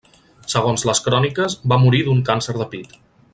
[0.53, 2.99] Segons les cròniques, va morir d'un càncer de pit.